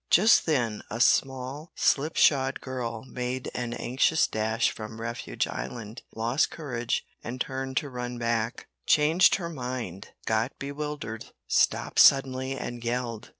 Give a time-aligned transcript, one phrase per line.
[0.09, 7.05] Just then a small slipshod girl made an anxious dash from refuge island, lost courage,
[7.23, 13.29] and turned to run back, changed her mind, got bewildered, stopped suddenly and yelled.